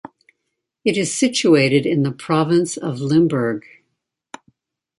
It 0.83 0.97
is 0.97 1.13
situated 1.13 1.85
in 1.85 2.01
the 2.01 2.11
province 2.11 2.75
of 2.75 2.97
Limburg. 2.99 3.65